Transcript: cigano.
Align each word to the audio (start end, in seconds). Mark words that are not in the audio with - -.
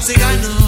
cigano. 0.00 0.59